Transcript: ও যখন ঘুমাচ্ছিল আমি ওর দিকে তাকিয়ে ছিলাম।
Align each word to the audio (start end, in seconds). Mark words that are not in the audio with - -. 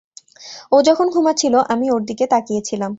ও 0.71 0.77
যখন 0.81 1.07
ঘুমাচ্ছিল 1.09 1.53
আমি 1.69 1.85
ওর 1.91 2.01
দিকে 2.05 2.25
তাকিয়ে 2.27 2.61
ছিলাম। 2.61 2.89